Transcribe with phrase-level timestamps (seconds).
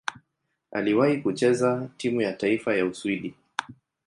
[0.71, 3.33] Aliwahi kucheza timu ya taifa ya Uswidi.